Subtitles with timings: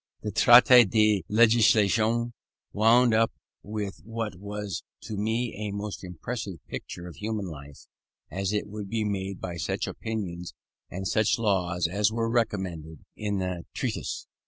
[0.23, 2.33] The Traité de Legislation
[2.73, 7.85] wound up with what was to me a most impressive picture of human life
[8.31, 10.55] as it would be made by such opinions
[10.89, 14.25] and such laws as were recommended in the treatise.